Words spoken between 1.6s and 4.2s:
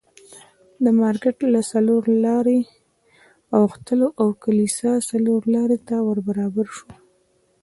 څلور لارې اوښتلو